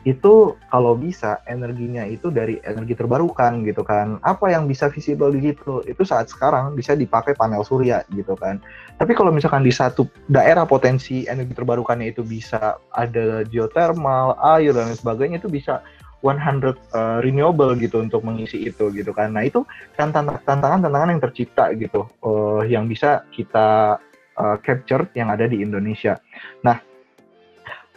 [0.08, 4.16] itu kalau bisa energinya itu dari energi terbarukan gitu kan.
[4.24, 5.84] Apa yang bisa visible di situ?
[5.84, 8.64] Itu saat sekarang bisa dipakai panel surya gitu kan.
[8.96, 14.88] Tapi kalau misalkan di satu daerah potensi energi terbarukannya itu bisa ada geothermal, air dan
[14.88, 15.84] lain sebagainya itu bisa
[16.22, 19.34] 100 uh, eh, renewable gitu untuk mengisi itu gitu kan.
[19.34, 19.62] Nah, itu
[19.94, 23.98] kan tantangan-tantangan yang tercipta gitu uh, yang bisa kita
[24.34, 26.18] uh, capture yang ada di Indonesia.
[26.66, 26.82] Nah,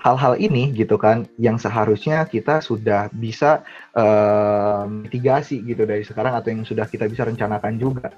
[0.01, 3.61] hal-hal ini gitu kan yang seharusnya kita sudah bisa
[3.93, 8.09] uh, mitigasi gitu dari sekarang atau yang sudah kita bisa rencanakan juga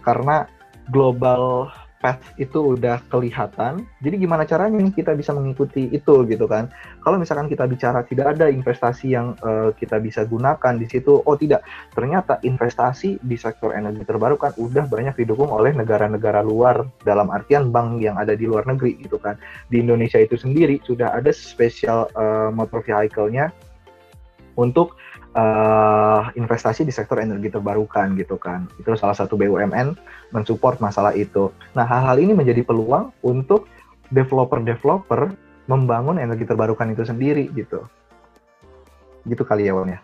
[0.00, 0.48] karena
[0.88, 1.68] global
[2.06, 3.82] path itu udah kelihatan.
[3.98, 6.70] Jadi gimana caranya kita bisa mengikuti itu gitu kan?
[7.02, 11.34] Kalau misalkan kita bicara tidak ada investasi yang uh, kita bisa gunakan di situ, oh
[11.34, 17.74] tidak, ternyata investasi di sektor energi terbarukan udah banyak didukung oleh negara-negara luar dalam artian
[17.74, 19.34] bank yang ada di luar negeri gitu kan.
[19.66, 23.50] Di Indonesia itu sendiri sudah ada spesial uh, motor vehicle-nya
[24.54, 24.94] untuk
[25.36, 28.66] uh, investasi di sektor energi terbarukan gitu kan.
[28.80, 29.94] Itu salah satu BUMN
[30.32, 31.52] mensupport masalah itu.
[31.76, 33.68] Nah, hal-hal ini menjadi peluang untuk
[34.10, 35.36] developer-developer
[35.68, 37.84] membangun energi terbarukan itu sendiri gitu.
[39.28, 40.00] Gitu kali ya, Wan ya.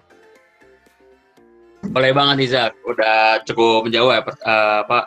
[1.83, 4.99] Boleh banget Izak, udah cukup menjawab ya, per, uh, apa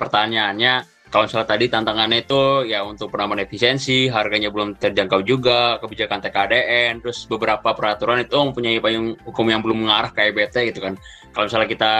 [0.00, 6.20] pertanyaannya kalau misalnya tadi tantangannya itu ya untuk penambahan efisiensi, harganya belum terjangkau juga, kebijakan
[6.20, 11.00] TKDN, terus beberapa peraturan itu mempunyai payung hukum yang belum mengarah ke EBT gitu kan.
[11.32, 11.94] Kalau misalnya kita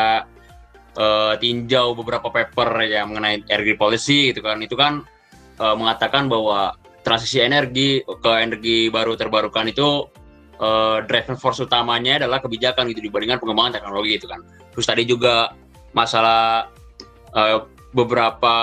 [1.01, 5.01] uh, tinjau beberapa paper yang mengenai energy policy gitu kan, itu kan
[5.65, 10.13] uh, mengatakan bahwa transisi energi ke energi baru terbarukan itu
[10.61, 14.45] uh, driving force utamanya adalah kebijakan gitu dibandingkan pengembangan teknologi gitu kan.
[14.77, 15.57] Terus tadi juga
[15.97, 16.69] masalah
[17.33, 18.57] uh, beberapa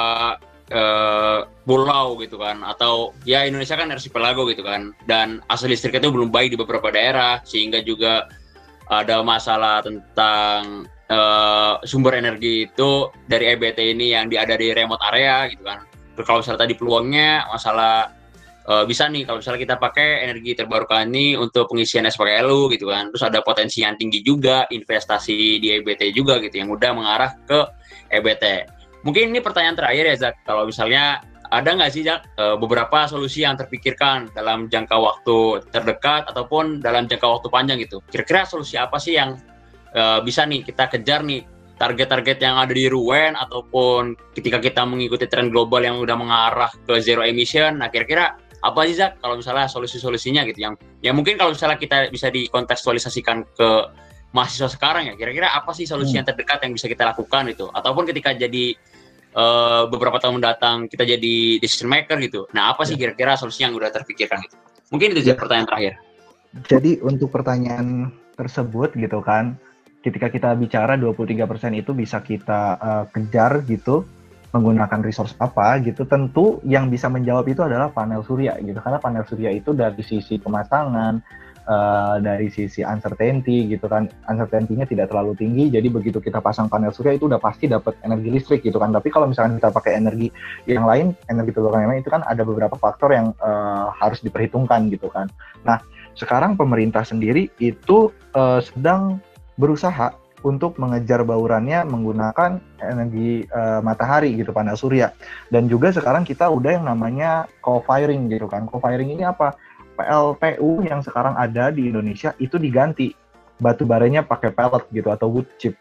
[0.69, 6.13] uh, pulau gitu kan atau ya Indonesia kan archipelago gitu kan dan asal listriknya itu
[6.13, 8.29] belum baik di beberapa daerah sehingga juga
[8.91, 15.47] ada masalah tentang uh, sumber energi itu dari EBT ini yang ada di remote area
[15.49, 15.83] gitu kan.
[16.13, 18.13] Kalau misalnya tadi peluangnya masalah
[18.69, 23.09] uh, bisa nih kalau misalnya kita pakai energi terbarukan ini untuk pengisian SPKLU gitu kan.
[23.09, 27.59] Terus ada potensi yang tinggi juga investasi di EBT juga gitu yang mudah mengarah ke
[28.13, 28.45] EBT.
[29.03, 31.19] Mungkin ini pertanyaan terakhir ya Zak, kalau misalnya
[31.51, 37.05] ada nggak sih Zak eh, beberapa solusi yang terpikirkan dalam jangka waktu terdekat ataupun dalam
[37.05, 37.99] jangka waktu panjang gitu?
[38.07, 39.35] Kira-kira solusi apa sih yang
[39.93, 41.45] uh, bisa nih kita kejar nih
[41.77, 47.01] target-target yang ada di Ruen ataupun ketika kita mengikuti tren global yang udah mengarah ke
[47.01, 51.51] zero emission, nah kira-kira apa sih Zak kalau misalnya solusi-solusinya gitu yang ya mungkin kalau
[51.51, 53.69] misalnya kita bisa dikontekstualisasikan ke
[54.31, 56.23] mahasiswa sekarang ya kira-kira apa sih solusi hmm.
[56.23, 58.73] yang terdekat yang bisa kita lakukan itu ataupun ketika jadi
[59.33, 62.45] uh, beberapa tahun mendatang kita jadi decision maker gitu.
[62.55, 63.09] Nah, apa sih ya.
[63.09, 64.55] kira-kira solusi yang udah terpikirkan itu?
[64.93, 65.37] Mungkin itu ya.
[65.37, 65.93] pertanyaan terakhir.
[66.69, 69.57] Jadi untuk pertanyaan tersebut gitu kan,
[70.05, 74.05] ketika kita bicara 23% itu bisa kita uh, kejar gitu
[74.53, 79.25] menggunakan resource apa gitu tentu yang bisa menjawab itu adalah panel surya gitu karena panel
[79.25, 81.17] surya itu dari sisi pemasangan
[81.67, 84.07] uh, dari sisi uncertainty gitu kan.
[84.29, 88.29] Uncertainty-nya tidak terlalu tinggi jadi begitu kita pasang panel surya itu udah pasti dapat energi
[88.31, 88.91] listrik gitu kan.
[88.91, 90.31] Tapi kalau misalkan kita pakai energi
[90.69, 94.87] yang lain energi terbarukan yang lain itu kan ada beberapa faktor yang uh, harus diperhitungkan
[94.91, 95.27] gitu kan.
[95.67, 95.79] Nah
[96.13, 99.17] sekarang pemerintah sendiri itu uh, sedang
[99.57, 105.15] berusaha untuk mengejar baurannya menggunakan energi uh, matahari gitu panel surya.
[105.47, 108.67] Dan juga sekarang kita udah yang namanya co-firing gitu kan.
[108.67, 109.55] Co-firing ini apa
[109.93, 113.13] PLTU yang sekarang ada di Indonesia itu diganti
[113.61, 115.77] batu baranya pakai pellet gitu atau wood chip.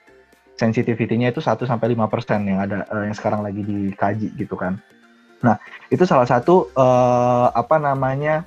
[0.61, 4.77] Sensitivity-nya itu 1 sampai 5% yang ada uh, yang sekarang lagi dikaji gitu kan.
[5.43, 5.59] Nah,
[5.91, 8.47] itu salah satu uh, apa namanya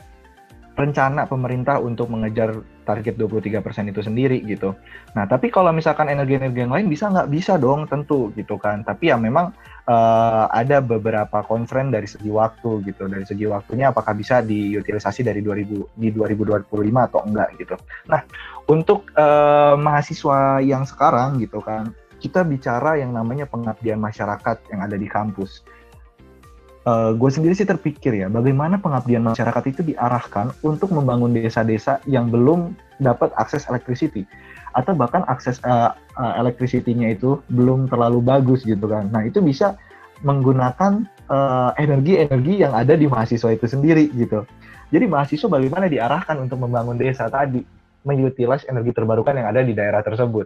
[0.76, 2.52] rencana pemerintah untuk mengejar
[2.84, 4.76] target 23% itu sendiri gitu.
[5.18, 7.28] Nah, tapi kalau misalkan energi-energi yang lain bisa nggak?
[7.32, 8.86] Bisa dong tentu gitu kan.
[8.86, 9.52] Tapi ya memang
[9.88, 13.06] uh, ada beberapa constraint dari segi waktu gitu.
[13.10, 16.66] Dari segi waktunya apakah bisa diutilisasi dari 2000 di 2025
[17.10, 17.76] atau enggak gitu.
[18.10, 18.22] Nah,
[18.70, 24.98] untuk uh, mahasiswa yang sekarang gitu kan, kita bicara yang namanya pengabdian masyarakat yang ada
[24.98, 25.62] di kampus
[26.86, 32.30] uh, gue sendiri sih terpikir ya, bagaimana pengabdian masyarakat itu diarahkan untuk membangun desa-desa yang
[32.30, 34.24] belum dapat akses electricity
[34.78, 39.12] atau bahkan akses uh, uh, electricity-nya itu belum terlalu bagus gitu kan.
[39.12, 39.76] Nah itu bisa
[40.24, 41.12] menggunakan
[41.82, 44.46] energi-energi uh, yang ada di mahasiswa itu sendiri gitu.
[44.94, 47.66] Jadi mahasiswa bagaimana diarahkan untuk membangun desa tadi,
[48.06, 50.46] mengutilize energi terbarukan yang ada di daerah tersebut.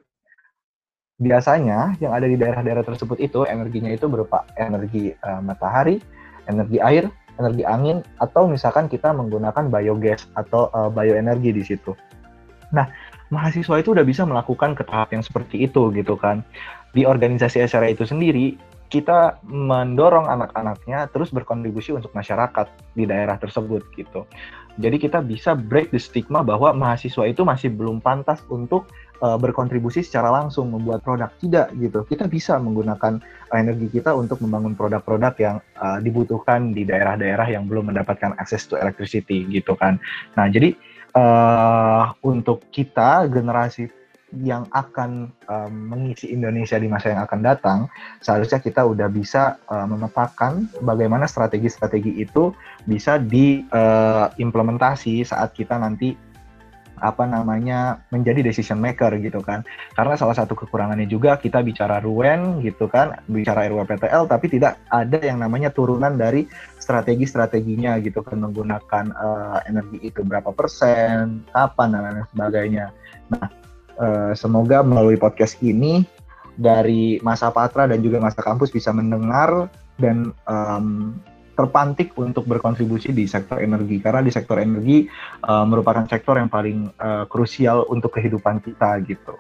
[1.20, 6.00] Biasanya yang ada di daerah-daerah tersebut itu energinya itu berupa energi uh, matahari,
[6.50, 7.06] energi air,
[7.38, 11.94] energi angin, atau misalkan kita menggunakan biogas atau uh, bioenergi di situ.
[12.76, 12.90] Nah,
[13.30, 16.42] mahasiswa itu udah bisa melakukan ke tahap yang seperti itu gitu kan.
[16.92, 18.58] Di organisasi SRA itu sendiri,
[18.90, 22.66] kita mendorong anak-anaknya terus berkontribusi untuk masyarakat
[22.98, 24.26] di daerah tersebut gitu.
[24.82, 28.90] Jadi kita bisa break the stigma bahwa mahasiswa itu masih belum pantas untuk
[29.22, 31.30] uh, berkontribusi secara langsung membuat produk.
[31.36, 32.04] Tidak gitu.
[32.08, 33.20] Kita bisa menggunakan
[33.54, 38.76] energi kita untuk membangun produk-produk yang uh, dibutuhkan di daerah-daerah yang belum mendapatkan akses to
[38.80, 40.00] electricity gitu kan.
[40.36, 40.76] Nah jadi
[41.16, 43.90] uh, untuk kita generasi
[44.38, 47.90] yang akan um, mengisi Indonesia di masa yang akan datang,
[48.22, 52.54] seharusnya kita udah bisa uh, memetakan bagaimana strategi-strategi itu
[52.86, 56.14] bisa diimplementasi uh, saat kita nanti
[57.00, 59.64] apa namanya menjadi decision maker gitu kan.
[59.98, 65.18] Karena salah satu kekurangannya juga kita bicara RUEN gitu kan bicara RUPTL tapi tidak ada
[65.20, 66.46] yang namanya turunan dari
[66.78, 72.86] strategi-strateginya gitu kan menggunakan uh, energi itu berapa persen kapan dan lain sebagainya.
[73.32, 73.48] Nah
[74.00, 76.04] uh, semoga melalui podcast ini
[76.60, 81.16] dari masa Patra dan juga masa kampus bisa mendengar dan um,
[81.60, 85.04] terpantik untuk berkontribusi di sektor energi karena di sektor energi
[85.44, 89.36] uh, merupakan sektor yang paling uh, krusial untuk kehidupan kita gitu.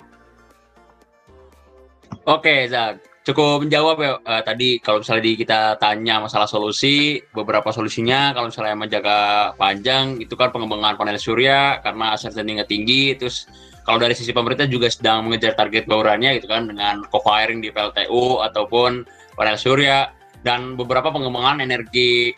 [2.27, 2.99] Oke, Zak.
[3.23, 8.51] Cukup menjawab ya uh, tadi kalau misalnya di kita tanya masalah solusi, beberapa solusinya kalau
[8.51, 9.19] misalnya menjaga
[9.55, 13.47] panjang itu kan pengembangan panel surya karena standingnya tinggi, terus
[13.85, 18.43] kalau dari sisi pemerintah juga sedang mengejar target baurannya gitu kan dengan co-firing di PLTU
[18.43, 22.33] ataupun panel surya dan beberapa pengembangan energi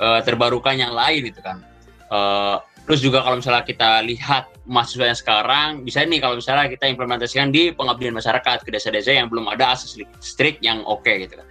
[0.00, 1.64] uh, terbarukan yang lain itu kan.
[2.08, 2.56] Uh,
[2.88, 7.52] terus juga kalau misalnya kita lihat mahasiswa yang sekarang, bisa nih kalau misalnya kita implementasikan
[7.52, 11.46] di pengabdian masyarakat ke desa-desa yang belum ada akses listrik yang oke okay, gitu kan.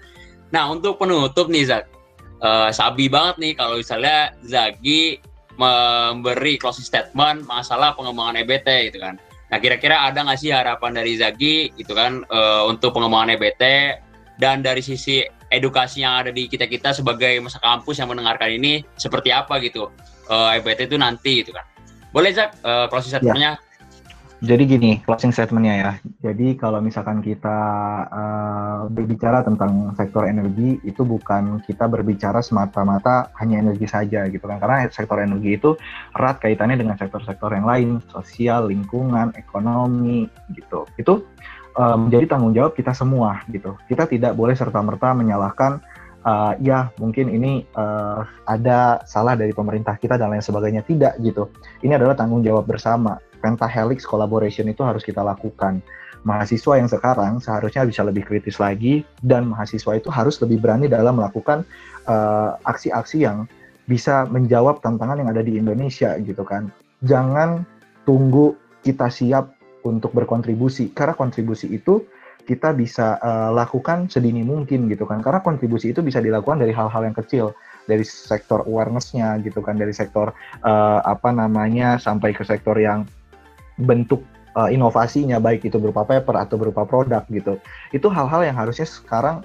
[0.49, 1.85] Nah untuk penutup nih Zak,
[2.41, 5.21] uh, sabi banget nih kalau misalnya Zagi
[5.57, 9.17] memberi closing statement masalah pengembangan EBT gitu kan.
[9.49, 13.63] Nah kira-kira ada nggak sih harapan dari Zagi itu kan uh, untuk pengembangan EBT
[14.37, 18.83] dan dari sisi edukasi yang ada di kita kita sebagai masa kampus yang mendengarkan ini
[18.99, 19.91] seperti apa gitu.
[20.27, 21.63] Uh, eh, EBT itu nanti gitu kan.
[22.11, 22.59] Boleh Zak?
[22.63, 23.19] Uh, closing ya.
[23.19, 23.53] statementnya?
[23.55, 23.65] Ya.
[24.37, 25.91] jadi gini closing statementnya ya.
[26.29, 27.59] Jadi kalau misalkan kita
[28.11, 34.59] uh, berbicara tentang sektor energi itu bukan kita berbicara semata-mata hanya energi saja gitu kan.
[34.59, 35.79] Karena sektor energi itu
[36.13, 37.89] erat kaitannya dengan sektor-sektor yang lain.
[38.11, 40.85] Sosial lingkungan ekonomi gitu.
[40.99, 41.23] Itu
[41.77, 43.77] uh, menjadi tanggung jawab kita semua gitu.
[43.85, 45.79] Kita tidak boleh serta merta menyalahkan
[46.25, 51.47] uh, ya mungkin ini uh, ada salah dari pemerintah kita dan lain sebagainya tidak gitu.
[51.85, 53.21] Ini adalah tanggung jawab bersama.
[53.37, 55.79] Pentahelix collaboration itu harus kita lakukan.
[56.25, 61.21] Mahasiswa yang sekarang seharusnya bisa lebih kritis lagi dan mahasiswa itu harus lebih berani dalam
[61.21, 61.61] melakukan
[62.65, 63.37] aksi-aksi uh, yang
[63.87, 66.73] bisa menjawab tantangan yang ada di Indonesia gitu kan.
[67.05, 67.63] Jangan
[68.03, 70.95] tunggu kita siap untuk berkontribusi.
[70.95, 72.05] Karena kontribusi itu
[72.47, 75.19] kita bisa uh, lakukan sedini mungkin gitu kan.
[75.19, 77.51] Karena kontribusi itu bisa dilakukan dari hal-hal yang kecil.
[77.87, 79.75] Dari sektor awarenessnya gitu kan.
[79.75, 80.31] Dari sektor
[80.63, 83.03] uh, apa namanya sampai ke sektor yang
[83.75, 84.23] bentuk
[84.55, 85.37] uh, inovasinya.
[85.43, 87.59] Baik itu berupa paper atau berupa produk gitu.
[87.91, 89.43] Itu hal-hal yang harusnya sekarang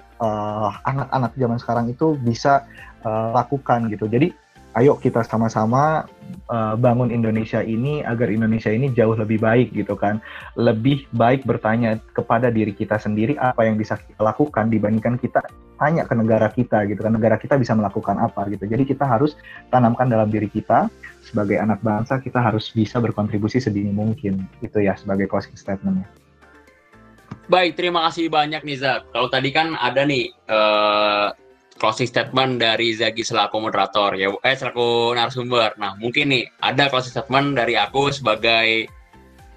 [0.86, 2.66] anak-anak uh, zaman sekarang itu bisa
[3.02, 4.06] uh, lakukan gitu.
[4.06, 4.41] Jadi
[4.72, 6.08] ayo kita sama-sama
[6.48, 10.18] uh, bangun Indonesia ini agar Indonesia ini jauh lebih baik gitu kan.
[10.56, 15.44] Lebih baik bertanya kepada diri kita sendiri apa yang bisa kita lakukan dibandingkan kita
[15.76, 17.12] tanya ke negara kita gitu kan.
[17.16, 18.64] Negara kita bisa melakukan apa gitu.
[18.64, 19.36] Jadi kita harus
[19.68, 20.88] tanamkan dalam diri kita
[21.22, 24.48] sebagai anak bangsa kita harus bisa berkontribusi sedini mungkin.
[24.64, 26.08] Itu ya sebagai closing statementnya.
[27.50, 29.10] Baik, terima kasih banyak nih Zak.
[29.10, 31.34] Kalau tadi kan ada nih uh,
[31.82, 35.74] closing statement dari Zagi selaku moderator ya eh selaku narasumber.
[35.82, 38.86] Nah, mungkin nih ada closing statement dari aku sebagai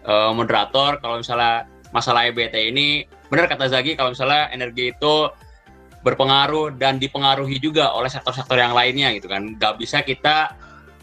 [0.10, 5.30] uh, moderator kalau misalnya masalah EBT ini benar kata Zagi kalau misalnya energi itu
[6.02, 9.54] berpengaruh dan dipengaruhi juga oleh sektor-sektor yang lainnya gitu kan.
[9.62, 10.54] Gak bisa kita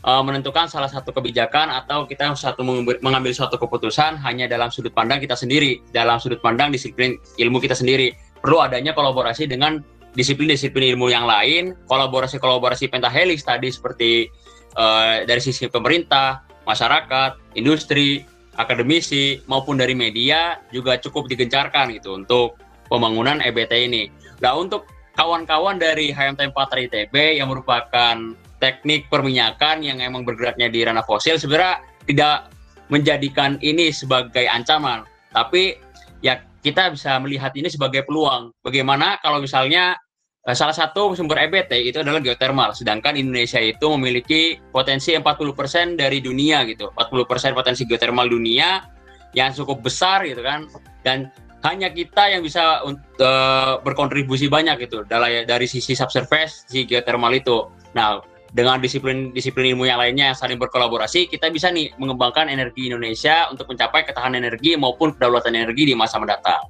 [0.02, 2.66] uh, menentukan salah satu kebijakan atau kita satu
[3.02, 7.74] mengambil suatu keputusan hanya dalam sudut pandang kita sendiri, dalam sudut pandang disiplin ilmu kita
[7.74, 8.14] sendiri.
[8.42, 9.82] Perlu adanya kolaborasi dengan
[10.12, 14.28] disiplin-disiplin ilmu yang lain, kolaborasi-kolaborasi pentahelix tadi seperti
[14.76, 18.28] uh, dari sisi pemerintah, masyarakat, industri,
[18.60, 22.60] akademisi maupun dari media juga cukup digencarkan gitu untuk
[22.92, 24.12] pembangunan EBT ini.
[24.44, 24.84] Nah, untuk
[25.16, 28.16] kawan-kawan dari HMT 4 ITB yang merupakan
[28.60, 32.52] teknik perminyakan yang emang bergeraknya di ranah fosil sebenarnya tidak
[32.92, 35.80] menjadikan ini sebagai ancaman, tapi
[36.20, 38.54] ya kita bisa melihat ini sebagai peluang.
[38.62, 39.98] Bagaimana kalau misalnya
[40.46, 46.22] eh, salah satu sumber EBT itu adalah geothermal, sedangkan Indonesia itu memiliki potensi 40% dari
[46.22, 48.86] dunia gitu, 40% potensi geothermal dunia
[49.34, 50.70] yang cukup besar gitu kan,
[51.02, 51.28] dan
[51.62, 57.70] hanya kita yang bisa uh, berkontribusi banyak gitu dari dari sisi subsurface si geothermal itu.
[57.94, 58.18] Nah,
[58.52, 63.64] dengan disiplin-disiplin ilmu yang lainnya yang saling berkolaborasi, kita bisa nih mengembangkan energi Indonesia untuk
[63.72, 66.60] mencapai ketahanan energi maupun kedaulatan energi di masa mendatang.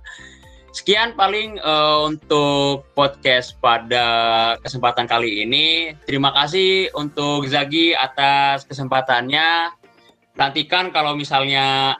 [0.72, 4.06] Sekian paling uh, untuk podcast pada
[4.64, 5.92] kesempatan kali ini.
[6.08, 9.74] Terima kasih untuk Zagi atas kesempatannya.
[10.38, 11.98] Nantikan kalau misalnya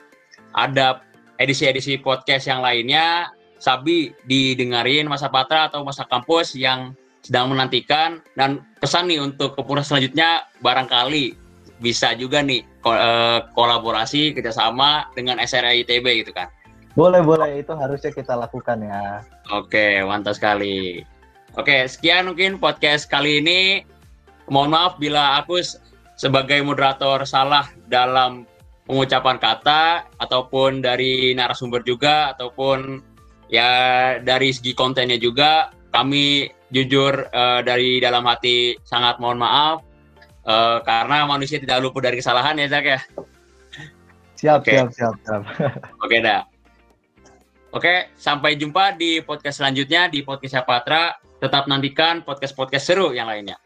[0.57, 1.05] ada
[1.37, 3.29] edisi-edisi podcast yang lainnya,
[3.61, 9.97] Sabi didengarin Masa Patra atau Masa Kampus yang sedang menantikan dan pesan nih untuk keputusan
[9.97, 11.39] selanjutnya barangkali
[11.79, 16.51] bisa juga nih eh, kolaborasi kerjasama dengan SRI ITB gitu kan.
[16.93, 19.25] Boleh boleh itu harusnya kita lakukan ya.
[19.55, 21.03] Oke mantap sekali.
[21.57, 23.87] Oke sekian mungkin podcast kali ini.
[24.51, 25.63] Mohon maaf bila aku
[26.19, 28.45] sebagai moderator salah dalam
[28.85, 33.01] pengucapan kata ataupun dari narasumber juga ataupun
[33.49, 33.71] ya
[34.21, 39.85] dari segi kontennya juga kami jujur uh, dari dalam hati sangat mohon maaf
[40.49, 43.01] uh, karena manusia tidak luput dari kesalahan ya Zak ya.
[44.43, 44.83] Siap, okay.
[44.83, 45.43] siap, siap, siap.
[46.03, 46.43] Oke dah.
[47.73, 51.17] Oke, sampai jumpa di podcast selanjutnya di podcast Patra.
[51.41, 53.59] Tetap nantikan podcast-podcast seru yang lainnya.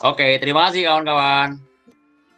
[0.00, 1.67] Oke, terima kasih kawan-kawan.